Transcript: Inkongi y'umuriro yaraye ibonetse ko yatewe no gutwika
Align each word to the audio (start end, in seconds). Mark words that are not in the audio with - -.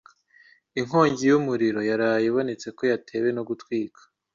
Inkongi 0.79 1.23
y'umuriro 1.27 1.79
yaraye 1.89 2.25
ibonetse 2.31 2.67
ko 2.77 2.81
yatewe 2.91 3.29
no 3.35 3.41
gutwika 3.49 4.01